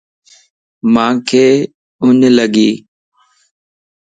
[0.93, 1.29] مانک
[2.01, 2.69] اڃ لڳي